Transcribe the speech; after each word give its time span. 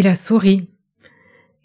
Il 0.00 0.06
a 0.06 0.14
souri. 0.14 0.66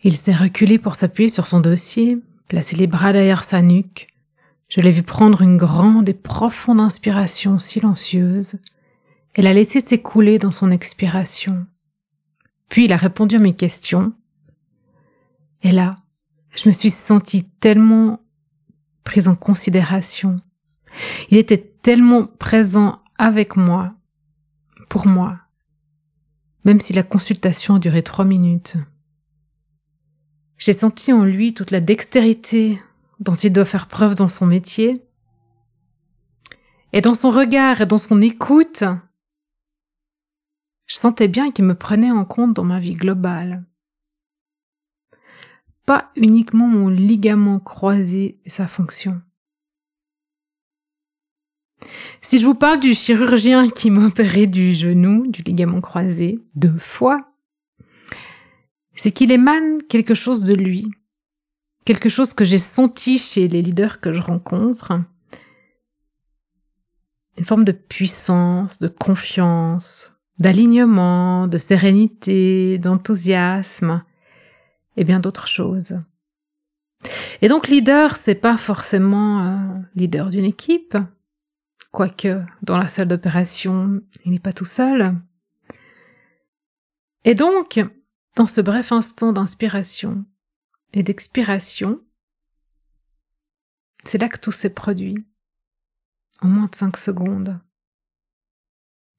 Il 0.04 0.18
s'est 0.18 0.36
reculé 0.36 0.78
pour 0.78 0.96
s'appuyer 0.96 1.30
sur 1.30 1.48
son 1.48 1.62
dossier, 1.62 2.18
placer 2.50 2.76
les 2.76 2.86
bras 2.86 3.14
derrière 3.14 3.46
sa 3.46 3.62
nuque. 3.62 4.10
Je 4.68 4.82
l'ai 4.82 4.92
vu 4.92 5.04
prendre 5.04 5.42
une 5.42 5.56
grande 5.56 6.10
et 6.10 6.14
profonde 6.14 6.82
inspiration 6.82 7.60
silencieuse 7.60 8.56
et 9.36 9.42
la 9.42 9.54
laisser 9.54 9.80
s'écouler 9.80 10.38
dans 10.38 10.52
son 10.52 10.70
expiration. 10.70 11.66
Puis 12.68 12.84
il 12.84 12.92
a 12.92 12.98
répondu 12.98 13.38
à 13.38 13.40
mes 13.40 13.56
questions. 13.56 14.12
Et 15.64 15.72
là, 15.72 15.96
je 16.56 16.68
me 16.68 16.74
suis 16.74 16.90
sentie 16.90 17.46
tellement 17.62 18.20
prise 19.06 19.30
en 19.30 19.36
considération. 19.38 20.36
Il 21.30 21.38
était 21.38 21.72
tellement 21.82 22.26
présent 22.26 23.00
avec 23.18 23.56
moi, 23.56 23.94
pour 24.90 25.08
moi, 25.08 25.40
même 26.66 26.82
si 26.82 26.94
la 26.94 27.04
consultation 27.04 27.76
a 27.76 27.80
duré 27.80 28.04
trois 28.04 28.26
minutes. 28.26 28.76
J'ai 30.58 30.74
senti 30.74 31.14
en 31.14 31.24
lui 31.24 31.54
toute 31.54 31.72
la 31.72 31.80
dextérité 31.80 32.82
dont 33.20 33.36
il 33.36 33.54
doit 33.54 33.66
faire 33.66 33.88
preuve 33.88 34.16
dans 34.16 34.28
son 34.28 34.46
métier. 34.46 35.02
Et 36.92 37.02
dans 37.02 37.14
son 37.14 37.30
regard 37.30 37.82
et 37.82 37.86
dans 37.86 37.98
son 37.98 38.22
écoute, 38.22 38.84
je 40.88 40.96
sentais 40.96 41.28
bien 41.28 41.52
qu'il 41.52 41.66
me 41.66 41.76
prenait 41.76 42.12
en 42.12 42.26
compte 42.26 42.54
dans 42.54 42.64
ma 42.64 42.80
vie 42.80 42.94
globale. 42.94 43.64
Pas 45.86 46.12
uniquement 46.16 46.68
mon 46.68 46.90
ligament 46.90 47.60
croisé 47.60 48.40
et 48.44 48.50
sa 48.50 48.68
fonction. 48.68 49.22
Si 52.22 52.40
je 52.40 52.46
vous 52.46 52.56
parle 52.56 52.80
du 52.80 52.94
chirurgien 52.94 53.70
qui 53.70 53.90
m'a 53.92 54.06
opéré 54.08 54.48
du 54.48 54.74
genou, 54.74 55.28
du 55.28 55.42
ligament 55.44 55.82
croisé, 55.82 56.40
deux 56.56 56.78
fois, 56.78 57.28
c'est 58.96 59.12
qu'il 59.12 59.32
émane 59.32 59.84
quelque 59.84 60.16
chose 60.16 60.44
de 60.44 60.54
lui, 60.54 60.90
quelque 61.86 62.10
chose 62.10 62.34
que 62.34 62.46
j'ai 62.46 62.58
senti 62.58 63.18
chez 63.18 63.48
les 63.48 63.62
leaders 63.62 64.00
que 64.00 64.14
je 64.14 64.22
rencontre, 64.22 64.94
une 67.38 67.46
forme 67.46 67.66
de 67.66 67.74
puissance, 67.74 68.80
de 68.80 68.88
confiance, 68.88 70.16
d'alignement, 70.40 71.48
de 71.48 71.58
sérénité, 71.58 72.78
d'enthousiasme, 72.78 74.04
et 74.98 75.04
bien 75.04 75.20
d'autres 75.20 75.48
choses. 75.48 76.00
Et 77.42 77.48
donc 77.48 77.68
leader, 77.68 78.16
c'est 78.16 78.36
pas 78.36 78.58
forcément 78.58 79.42
euh, 79.42 79.58
leader 79.96 80.30
d'une 80.30 80.46
équipe, 80.46 80.98
quoique 81.96 82.44
dans 82.62 82.78
la 82.78 82.90
salle 82.90 83.08
d'opération, 83.08 84.02
il 84.26 84.32
n'est 84.34 84.40
pas 84.40 84.52
tout 84.52 84.66
seul. 84.66 85.14
Et 87.24 87.36
donc, 87.36 87.80
dans 88.36 88.48
ce 88.48 88.60
bref 88.60 88.92
instant 88.92 89.32
d'inspiration 89.32 90.26
et 90.92 91.04
d'expiration, 91.04 92.02
c'est 94.04 94.18
là 94.18 94.28
que 94.28 94.38
tout 94.38 94.52
s'est 94.52 94.70
produit, 94.70 95.26
en 96.42 96.50
moins 96.50 96.68
de 96.68 96.76
cinq 96.76 96.98
secondes. 96.98 97.62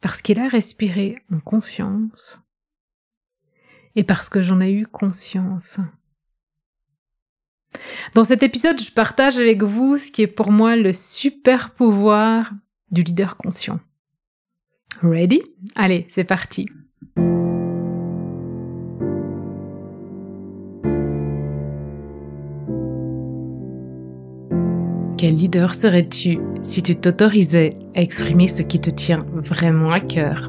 Parce 0.03 0.21
qu'il 0.21 0.39
a 0.39 0.47
respiré 0.47 1.17
en 1.33 1.41
conscience 1.41 2.43
et 3.95 4.05
parce 4.05 4.29
que 4.29 4.43
j'en 4.43 4.61
ai 4.61 4.71
eu 4.71 4.87
conscience. 4.87 5.79
Dans 8.15 8.25
cet 8.25 8.43
épisode, 8.43 8.83
je 8.83 8.93
partage 8.93 9.39
avec 9.39 9.63
vous 9.63 9.97
ce 9.97 10.11
qui 10.11 10.21
est 10.21 10.27
pour 10.27 10.53
moi 10.53 10.77
le 10.77 10.93
super 10.93 11.73
pouvoir 11.73 12.53
du 12.91 13.03
leader 13.03 13.37
conscient. 13.37 13.81
Ready? 15.03 15.43
Allez, 15.75 16.07
c'est 16.09 16.25
parti. 16.25 16.67
Quel 25.19 25.35
leader 25.35 25.75
serais-tu 25.75 26.39
si 26.63 26.83
tu 26.83 26.95
t'autorisais 26.95 27.71
à 27.95 28.03
exprimer 28.03 28.49
ce 28.49 28.63
qui 28.63 28.81
te 28.81 28.91
tient 28.91 29.25
vraiment 29.35 29.91
à 29.91 30.01
cœur? 30.01 30.49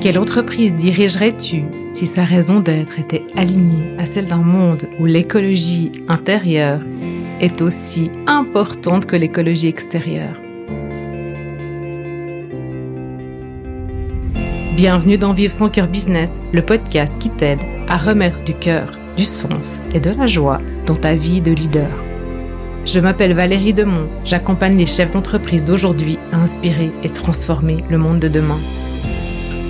Quelle 0.00 0.18
entreprise 0.18 0.76
dirigerais-tu 0.76 1.62
si 1.92 2.06
sa 2.06 2.24
raison 2.24 2.60
d'être 2.60 2.98
était 2.98 3.24
alignée 3.34 3.96
à 3.98 4.06
celle 4.06 4.26
d'un 4.26 4.42
monde 4.42 4.88
où 5.00 5.06
l'écologie 5.06 5.92
intérieure 6.08 6.82
est 7.40 7.62
aussi 7.62 8.10
importante 8.26 9.06
que 9.06 9.16
l'écologie 9.16 9.68
extérieure? 9.68 10.40
Bienvenue 14.78 15.18
dans 15.18 15.32
Vivre 15.32 15.52
son 15.52 15.68
cœur 15.68 15.88
business, 15.88 16.30
le 16.52 16.62
podcast 16.62 17.18
qui 17.18 17.30
t'aide 17.30 17.58
à 17.88 17.98
remettre 17.98 18.44
du 18.44 18.54
cœur, 18.54 18.96
du 19.16 19.24
sens 19.24 19.80
et 19.92 19.98
de 19.98 20.10
la 20.10 20.28
joie 20.28 20.60
dans 20.86 20.94
ta 20.94 21.16
vie 21.16 21.40
de 21.40 21.50
leader. 21.50 21.90
Je 22.86 23.00
m'appelle 23.00 23.34
Valérie 23.34 23.72
Demont, 23.72 24.06
j'accompagne 24.24 24.78
les 24.78 24.86
chefs 24.86 25.10
d'entreprise 25.10 25.64
d'aujourd'hui 25.64 26.16
à 26.32 26.36
inspirer 26.36 26.92
et 27.02 27.08
transformer 27.08 27.82
le 27.90 27.98
monde 27.98 28.20
de 28.20 28.28
demain. 28.28 28.60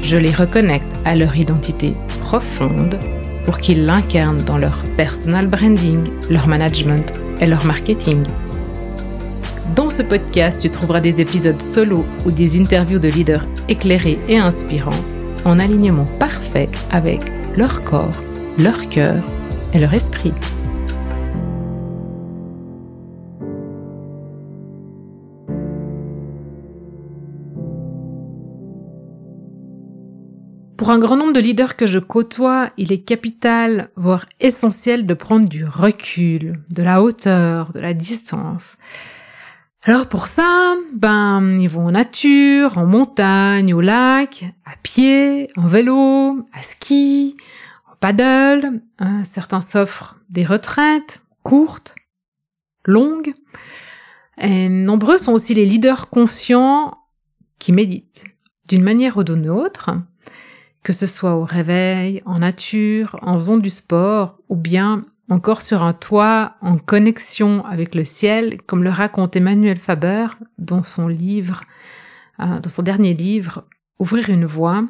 Je 0.02 0.18
les 0.18 0.30
reconnecte 0.30 0.84
à 1.06 1.16
leur 1.16 1.34
identité 1.34 1.94
profonde 2.20 2.98
pour 3.46 3.60
qu'ils 3.60 3.86
l'incarnent 3.86 4.44
dans 4.44 4.58
leur 4.58 4.84
personal 4.98 5.46
branding, 5.46 6.06
leur 6.28 6.48
management 6.48 7.18
et 7.40 7.46
leur 7.46 7.64
marketing. 7.64 8.24
Dans 9.74 9.88
ce 9.88 10.02
podcast, 10.02 10.60
tu 10.60 10.68
trouveras 10.68 11.00
des 11.00 11.22
épisodes 11.22 11.62
solo 11.62 12.04
ou 12.26 12.30
des 12.30 12.60
interviews 12.60 12.98
de 12.98 13.08
leaders 13.08 13.46
éclairés 13.68 14.18
et 14.28 14.38
inspirants 14.38 14.90
en 15.44 15.58
alignement 15.58 16.06
parfait 16.18 16.68
avec 16.90 17.20
leur 17.56 17.82
corps, 17.82 18.22
leur 18.58 18.88
cœur 18.88 19.22
et 19.74 19.78
leur 19.78 19.94
esprit. 19.94 20.32
Pour 30.76 30.90
un 30.90 31.00
grand 31.00 31.16
nombre 31.16 31.32
de 31.32 31.40
leaders 31.40 31.76
que 31.76 31.86
je 31.86 31.98
côtoie, 31.98 32.70
il 32.78 32.92
est 32.92 33.00
capital, 33.00 33.90
voire 33.96 34.26
essentiel 34.40 35.06
de 35.06 35.12
prendre 35.12 35.48
du 35.48 35.64
recul, 35.64 36.60
de 36.72 36.82
la 36.82 37.02
hauteur, 37.02 37.72
de 37.72 37.80
la 37.80 37.94
distance. 37.94 38.78
Alors 39.84 40.08
pour 40.08 40.26
ça, 40.26 40.74
ben, 40.92 41.58
ils 41.60 41.68
vont 41.68 41.86
en 41.86 41.92
nature, 41.92 42.78
en 42.78 42.86
montagne, 42.86 43.72
au 43.72 43.80
lac, 43.80 44.44
à 44.66 44.76
pied, 44.82 45.50
en 45.56 45.66
vélo, 45.66 46.46
à 46.52 46.62
ski, 46.62 47.36
en 47.90 47.96
paddle. 47.96 48.82
Hein, 48.98 49.24
certains 49.24 49.60
s'offrent 49.60 50.16
des 50.30 50.44
retraites 50.44 51.22
courtes, 51.42 51.94
longues. 52.84 53.32
Et 54.36 54.68
nombreux 54.68 55.18
sont 55.18 55.32
aussi 55.32 55.54
les 55.54 55.64
leaders 55.64 56.10
conscients 56.10 56.98
qui 57.58 57.72
méditent 57.72 58.24
d'une 58.68 58.82
manière 58.82 59.16
ou 59.16 59.24
d'une 59.24 59.48
autre 59.48 59.90
que 60.82 60.92
ce 60.92 61.06
soit 61.06 61.34
au 61.34 61.44
réveil, 61.44 62.22
en 62.24 62.38
nature, 62.38 63.18
en 63.20 63.34
faisant 63.34 63.58
du 63.58 63.68
sport, 63.68 64.38
ou 64.48 64.56
bien 64.56 65.04
encore 65.28 65.62
sur 65.62 65.82
un 65.82 65.92
toit 65.92 66.56
en 66.60 66.78
connexion 66.78 67.64
avec 67.66 67.94
le 67.94 68.04
ciel, 68.04 68.62
comme 68.62 68.82
le 68.82 68.90
raconte 68.90 69.36
Emmanuel 69.36 69.78
Faber 69.78 70.26
dans 70.58 70.82
son 70.82 71.08
livre, 71.08 71.62
euh, 72.40 72.58
dans 72.58 72.70
son 72.70 72.82
dernier 72.82 73.14
livre, 73.14 73.64
Ouvrir 73.98 74.30
une 74.30 74.46
voie. 74.46 74.88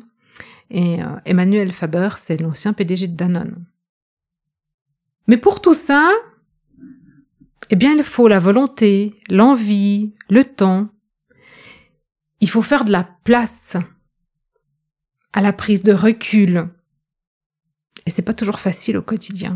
Et 0.71 1.03
euh, 1.03 1.07
Emmanuel 1.25 1.73
Faber, 1.73 2.11
c'est 2.19 2.39
l'ancien 2.41 2.75
PDG 2.75 3.09
de 3.09 3.17
Danone. 3.17 3.65
Mais 5.27 5.39
pour 5.39 5.63
tout 5.63 5.73
ça, 5.73 6.11
eh 7.71 7.77
bien, 7.77 7.95
il 7.95 8.03
faut 8.03 8.29
la 8.29 8.39
volonté, 8.39 9.19
l'envie, 9.31 10.15
le 10.29 10.45
temps. 10.45 10.89
Il 12.41 12.51
faut 12.51 12.63
faire 12.63 12.85
de 12.85 12.93
la 12.93 13.09
place 13.25 13.77
à 15.33 15.41
la 15.41 15.53
prise 15.53 15.83
de 15.83 15.93
recul. 15.93 16.69
Et 18.07 18.11
c'est 18.11 18.23
pas 18.23 18.35
toujours 18.35 18.59
facile 18.59 18.99
au 18.99 19.03
quotidien. 19.03 19.55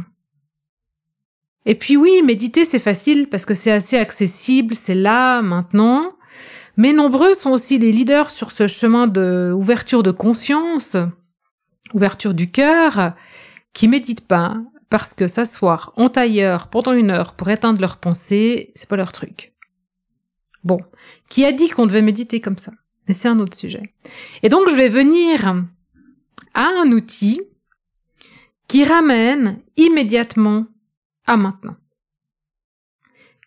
Et 1.65 1.75
puis 1.75 1.97
oui, 1.97 2.23
méditer 2.23 2.65
c'est 2.65 2.79
facile 2.79 3.29
parce 3.29 3.45
que 3.45 3.55
c'est 3.55 3.71
assez 3.71 3.97
accessible, 3.97 4.75
c'est 4.75 4.95
là, 4.95 5.43
maintenant. 5.43 6.17
Mais 6.77 6.93
nombreux 6.93 7.35
sont 7.35 7.51
aussi 7.51 7.79
les 7.79 7.93
leaders 7.93 8.31
sur 8.31 8.51
ce 8.51 8.67
chemin 8.67 9.07
de 9.07 9.55
de 9.55 10.11
conscience, 10.11 10.97
ouverture 11.95 12.35
du 12.35 12.51
cœur, 12.51 13.15
qui 13.73 13.89
méditent 13.89 14.27
pas 14.27 14.57
parce 14.89 15.15
que 15.15 15.27
s'asseoir 15.27 15.93
en 15.97 16.09
tailleur 16.09 16.69
pendant 16.69 16.93
une 16.93 17.11
heure 17.11 17.35
pour 17.35 17.49
éteindre 17.49 17.81
leurs 17.81 17.99
pensées, 17.99 18.73
c'est 18.75 18.89
pas 18.89 18.97
leur 18.97 19.13
truc. 19.13 19.53
Bon, 20.65 20.79
qui 21.29 21.45
a 21.45 21.53
dit 21.53 21.69
qu'on 21.69 21.87
devait 21.87 22.03
méditer 22.03 22.41
comme 22.41 22.59
ça? 22.59 22.73
Mais 23.09 23.15
c'est 23.15 23.29
un 23.29 23.41
autre 23.41 23.57
sujet. 23.57 23.95
Et 24.43 24.49
donc, 24.49 24.69
je 24.69 24.75
vais 24.75 24.89
venir 24.89 25.65
à 26.55 26.67
un 26.67 26.93
outil 26.93 27.41
qui 28.69 28.85
ramène 28.85 29.59
immédiatement 29.77 30.67
à 31.27 31.37
maintenant, 31.37 31.77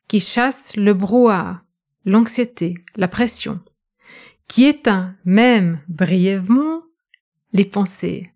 qui 0.07 0.19
chasse 0.19 0.75
le 0.75 0.94
brouhaha, 0.94 1.63
l'anxiété, 2.06 2.75
la 2.95 3.07
pression, 3.07 3.60
qui 4.48 4.66
éteint 4.66 5.16
même 5.25 5.81
brièvement 5.88 6.83
les 7.54 7.66
pensées, 7.66 8.31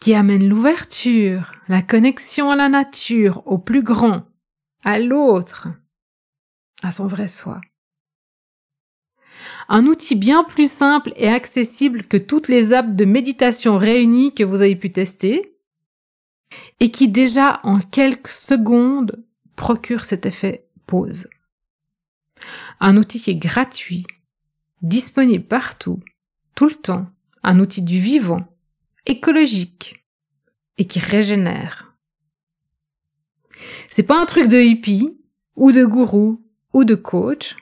qui 0.00 0.14
amène 0.14 0.48
l'ouverture, 0.48 1.52
la 1.68 1.82
connexion 1.82 2.50
à 2.50 2.56
la 2.56 2.68
nature, 2.68 3.42
au 3.46 3.58
plus 3.58 3.82
grand, 3.82 4.26
à 4.82 4.98
l'autre, 4.98 5.68
à 6.82 6.90
son 6.90 7.06
vrai 7.06 7.28
soi. 7.28 7.60
Un 9.68 9.86
outil 9.86 10.14
bien 10.14 10.44
plus 10.44 10.70
simple 10.70 11.12
et 11.16 11.28
accessible 11.28 12.04
que 12.04 12.16
toutes 12.16 12.48
les 12.48 12.72
apps 12.72 12.94
de 12.94 13.04
méditation 13.04 13.78
réunies 13.78 14.34
que 14.34 14.44
vous 14.44 14.62
avez 14.62 14.76
pu 14.76 14.90
tester, 14.90 15.55
et 16.80 16.90
qui 16.90 17.08
déjà 17.08 17.60
en 17.62 17.80
quelques 17.80 18.28
secondes 18.28 19.24
procure 19.56 20.04
cet 20.04 20.26
effet 20.26 20.66
pause. 20.86 21.28
Un 22.80 22.96
outil 22.96 23.20
qui 23.20 23.30
est 23.30 23.36
gratuit, 23.36 24.06
disponible 24.82 25.44
partout, 25.44 26.00
tout 26.54 26.68
le 26.68 26.74
temps, 26.74 27.10
un 27.42 27.60
outil 27.60 27.82
du 27.82 27.98
vivant, 27.98 28.46
écologique 29.06 30.04
et 30.78 30.86
qui 30.86 30.98
régénère. 30.98 31.94
C'est 33.88 34.02
pas 34.02 34.20
un 34.20 34.26
truc 34.26 34.48
de 34.48 34.60
hippie 34.60 35.18
ou 35.54 35.72
de 35.72 35.84
gourou 35.84 36.44
ou 36.72 36.84
de 36.84 36.94
coach. 36.94 37.56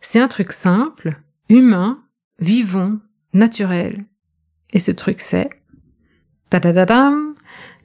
C'est 0.00 0.20
un 0.20 0.28
truc 0.28 0.52
simple, 0.52 1.20
humain, 1.48 2.02
vivant, 2.38 2.98
naturel. 3.34 4.06
Et 4.70 4.78
ce 4.78 4.90
truc 4.90 5.20
c'est 5.20 5.50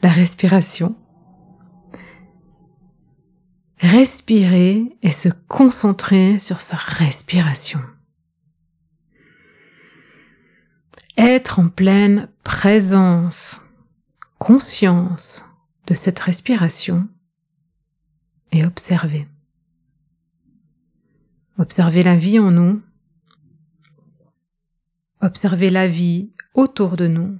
la 0.04 0.12
respiration. 0.12 0.96
Respirer 3.80 4.96
et 5.02 5.12
se 5.12 5.30
concentrer 5.48 6.40
sur 6.40 6.62
sa 6.62 6.76
respiration. 6.76 7.82
Être 11.18 11.60
en 11.60 11.70
pleine 11.70 12.30
présence, 12.44 13.62
conscience 14.40 15.46
de 15.88 15.94
cette 15.94 16.20
respiration 16.20 17.08
et 18.52 18.66
observer. 18.66 19.28
Observer 21.58 22.04
la 22.04 22.16
vie 22.16 22.40
en 22.40 22.52
nous, 22.52 22.82
observer 25.22 25.70
la 25.70 25.88
vie 25.88 26.32
autour 26.56 26.98
de 26.98 27.08
nous, 27.08 27.38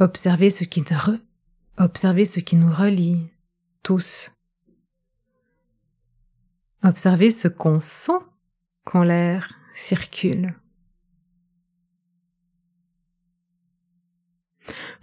observer 0.00 0.50
ce 0.50 0.64
qui, 0.64 0.80
re, 0.80 1.18
observer 1.78 2.24
ce 2.24 2.40
qui 2.40 2.56
nous 2.56 2.72
relie 2.72 3.28
tous, 3.82 4.30
observer 6.82 7.30
ce 7.30 7.48
qu'on 7.48 7.80
sent 7.80 8.18
quand 8.84 9.02
l'air 9.02 9.58
circule. 9.74 10.54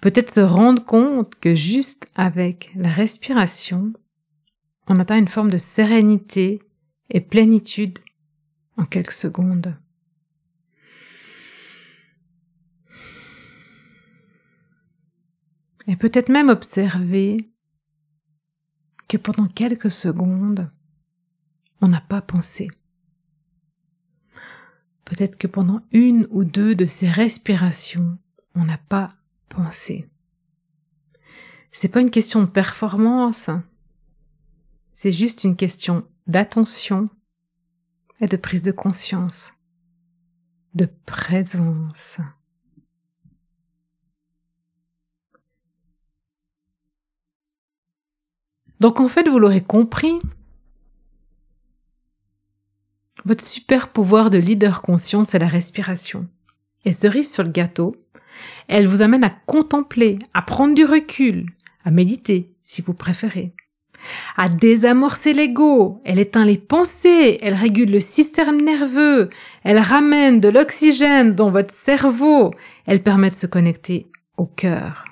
Peut-être 0.01 0.31
se 0.31 0.39
rendre 0.39 0.83
compte 0.83 1.35
que 1.35 1.55
juste 1.55 2.05
avec 2.15 2.71
la 2.75 2.89
respiration, 2.89 3.93
on 4.87 4.99
atteint 4.99 5.17
une 5.17 5.27
forme 5.27 5.49
de 5.49 5.57
sérénité 5.57 6.61
et 7.09 7.21
plénitude 7.21 7.99
en 8.77 8.85
quelques 8.85 9.11
secondes. 9.11 9.75
Et 15.87 15.95
peut-être 15.95 16.29
même 16.29 16.49
observer 16.49 17.49
que 19.07 19.17
pendant 19.17 19.47
quelques 19.47 19.91
secondes, 19.91 20.67
on 21.81 21.87
n'a 21.87 22.01
pas 22.01 22.21
pensé. 22.21 22.67
Peut-être 25.05 25.37
que 25.37 25.47
pendant 25.47 25.81
une 25.91 26.27
ou 26.29 26.43
deux 26.43 26.75
de 26.75 26.85
ces 26.85 27.09
respirations, 27.09 28.17
on 28.55 28.65
n'a 28.65 28.77
pas 28.77 29.07
pensé. 29.47 30.05
C'est 31.71 31.87
pas 31.87 32.01
une 32.01 32.11
question 32.11 32.41
de 32.41 32.47
performance, 32.47 33.49
c'est 34.93 35.11
juste 35.11 35.43
une 35.43 35.55
question 35.55 36.05
d'attention 36.25 37.09
et 38.19 38.25
de 38.25 38.35
prise 38.35 38.63
de 38.63 38.71
conscience, 38.71 39.53
de 40.73 40.89
présence. 41.05 42.17
Donc 48.79 48.99
en 48.99 49.07
fait, 49.07 49.27
vous 49.27 49.39
l'aurez 49.39 49.61
compris, 49.61 50.19
votre 53.25 53.43
super 53.43 53.89
pouvoir 53.89 54.29
de 54.29 54.37
leader 54.37 54.81
conscient, 54.81 55.25
c'est 55.25 55.39
la 55.39 55.47
respiration. 55.47 56.23
Et 56.85 56.91
cerise 56.91 57.31
sur 57.31 57.43
le 57.43 57.49
gâteau, 57.49 57.95
elle 58.67 58.87
vous 58.87 59.01
amène 59.01 59.23
à 59.23 59.29
contempler, 59.29 60.19
à 60.33 60.41
prendre 60.41 60.75
du 60.75 60.85
recul, 60.85 61.51
à 61.83 61.91
méditer, 61.91 62.53
si 62.63 62.81
vous 62.81 62.93
préférez, 62.93 63.53
à 64.37 64.47
désamorcer 64.47 65.33
l'ego, 65.33 66.01
elle 66.05 66.19
éteint 66.19 66.45
les 66.45 66.57
pensées, 66.57 67.39
elle 67.41 67.55
régule 67.55 67.91
le 67.91 67.99
système 67.99 68.61
nerveux, 68.61 69.29
elle 69.63 69.79
ramène 69.79 70.39
de 70.39 70.49
l'oxygène 70.49 71.33
dans 71.33 71.49
votre 71.49 71.73
cerveau, 71.73 72.51
elle 72.85 73.03
permet 73.03 73.29
de 73.29 73.35
se 73.35 73.47
connecter 73.47 74.07
au 74.37 74.45
cœur 74.45 75.05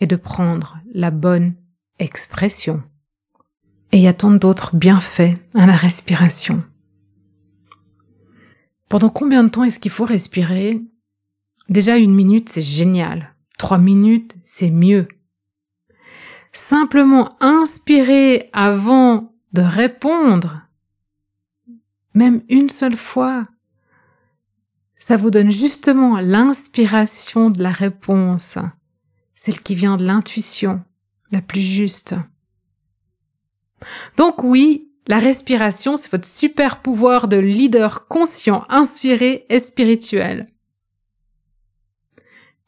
et 0.00 0.06
de 0.06 0.16
prendre 0.16 0.78
la 0.94 1.10
bonne 1.10 1.54
expression. 1.98 2.82
Et 3.92 3.98
y 3.98 4.08
a 4.08 4.14
tant 4.14 4.30
d'autres 4.30 4.74
bienfaits 4.76 5.34
à 5.54 5.66
la 5.66 5.76
respiration? 5.76 6.62
Pendant 8.88 9.10
combien 9.10 9.44
de 9.44 9.48
temps 9.48 9.64
est-ce 9.64 9.80
qu'il 9.80 9.90
faut 9.90 10.04
respirer? 10.04 10.80
Déjà 11.68 11.96
une 11.96 12.14
minute, 12.14 12.48
c'est 12.48 12.62
génial. 12.62 13.34
Trois 13.58 13.78
minutes, 13.78 14.34
c'est 14.44 14.70
mieux. 14.70 15.08
Simplement 16.52 17.36
inspirer 17.40 18.50
avant 18.52 19.32
de 19.52 19.62
répondre, 19.62 20.62
même 22.14 22.42
une 22.48 22.68
seule 22.68 22.96
fois, 22.96 23.46
ça 24.98 25.16
vous 25.16 25.30
donne 25.30 25.50
justement 25.50 26.20
l'inspiration 26.20 27.50
de 27.50 27.62
la 27.62 27.72
réponse, 27.72 28.58
celle 29.34 29.60
qui 29.60 29.74
vient 29.74 29.96
de 29.96 30.04
l'intuition 30.04 30.84
la 31.32 31.42
plus 31.42 31.60
juste. 31.60 32.14
Donc 34.16 34.44
oui, 34.44 34.92
la 35.06 35.18
respiration, 35.18 35.96
c'est 35.96 36.10
votre 36.10 36.26
super 36.26 36.80
pouvoir 36.80 37.26
de 37.26 37.36
leader 37.36 38.06
conscient, 38.06 38.64
inspiré 38.68 39.46
et 39.48 39.58
spirituel. 39.58 40.46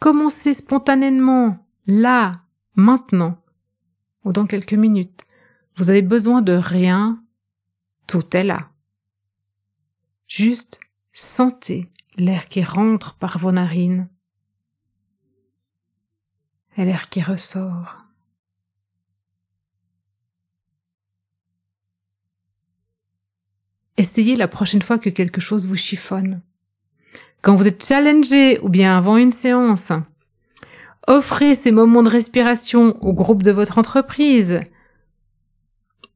Commencez 0.00 0.54
spontanément, 0.54 1.64
là, 1.86 2.42
maintenant, 2.74 3.40
ou 4.24 4.32
dans 4.32 4.46
quelques 4.46 4.74
minutes. 4.74 5.22
Vous 5.76 5.90
avez 5.90 6.02
besoin 6.02 6.42
de 6.42 6.52
rien, 6.52 7.22
tout 8.06 8.36
est 8.36 8.44
là. 8.44 8.70
Juste 10.26 10.80
sentez 11.12 11.90
l'air 12.16 12.48
qui 12.48 12.62
rentre 12.62 13.14
par 13.14 13.38
vos 13.38 13.52
narines 13.52 14.08
et 16.76 16.84
l'air 16.84 17.08
qui 17.08 17.22
ressort. 17.22 18.03
Essayez 23.96 24.36
la 24.36 24.48
prochaine 24.48 24.82
fois 24.82 24.98
que 24.98 25.10
quelque 25.10 25.40
chose 25.40 25.66
vous 25.66 25.76
chiffonne. 25.76 26.42
Quand 27.42 27.54
vous 27.56 27.66
êtes 27.66 27.84
challengé 27.84 28.58
ou 28.60 28.68
bien 28.68 28.96
avant 28.96 29.16
une 29.16 29.32
séance, 29.32 29.92
offrez 31.06 31.54
ces 31.54 31.70
moments 31.70 32.02
de 32.02 32.08
respiration 32.08 32.96
au 33.04 33.12
groupe 33.12 33.42
de 33.42 33.52
votre 33.52 33.78
entreprise 33.78 34.60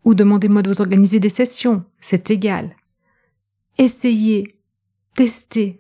ou 0.04 0.14
demandez-moi 0.14 0.62
de 0.62 0.70
vous 0.70 0.80
organiser 0.80 1.20
des 1.20 1.28
sessions, 1.28 1.84
c'est 2.00 2.30
égal. 2.30 2.74
Essayez, 3.76 4.58
testez. 5.14 5.78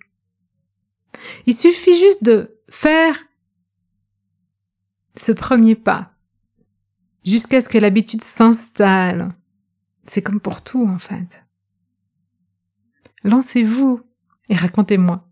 Il 1.46 1.56
suffit 1.56 1.98
juste 1.98 2.22
de 2.22 2.58
faire 2.68 3.16
ce 5.16 5.32
premier 5.32 5.74
pas 5.74 6.12
jusqu'à 7.24 7.60
ce 7.60 7.68
que 7.68 7.78
l'habitude 7.78 8.22
s'installe. 8.22 9.30
C'est 10.06 10.22
comme 10.22 10.40
pour 10.40 10.62
tout 10.62 10.86
en 10.86 10.98
fait. 10.98 11.42
Lancez-vous 13.24 14.00
et 14.48 14.54
racontez-moi. 14.54 15.24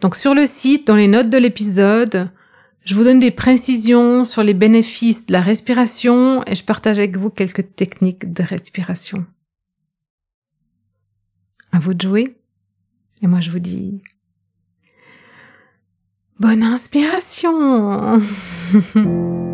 Donc 0.00 0.16
sur 0.16 0.34
le 0.34 0.46
site, 0.46 0.86
dans 0.86 0.96
les 0.96 1.08
notes 1.08 1.30
de 1.30 1.38
l'épisode, 1.38 2.30
je 2.84 2.94
vous 2.94 3.04
donne 3.04 3.18
des 3.18 3.30
précisions 3.30 4.24
sur 4.24 4.42
les 4.42 4.54
bénéfices 4.54 5.26
de 5.26 5.32
la 5.32 5.40
respiration 5.40 6.42
et 6.46 6.54
je 6.54 6.64
partage 6.64 6.98
avec 6.98 7.16
vous 7.16 7.30
quelques 7.30 7.74
techniques 7.76 8.32
de 8.32 8.42
respiration. 8.42 9.24
À 11.72 11.78
vous 11.78 11.94
de 11.94 12.02
jouer. 12.02 12.36
Et 13.22 13.26
moi 13.26 13.40
je 13.40 13.50
vous 13.50 13.58
dis 13.58 14.02
bonne 16.38 16.62
inspiration. 16.62 18.20